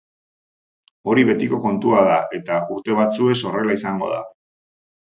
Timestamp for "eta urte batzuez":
2.39-3.39